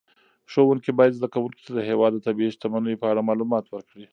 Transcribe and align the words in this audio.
ښوونکي 0.51 0.91
باید 0.99 1.17
زده 1.17 1.27
کوونکو 1.33 1.61
ته 1.65 1.71
د 1.77 1.79
هېواد 1.89 2.11
د 2.13 2.19
طبیعي 2.27 2.51
شتمنیو 2.55 3.01
په 3.01 3.07
اړه 3.11 3.27
معلومات 3.29 3.65
ورکړي. 3.69 4.05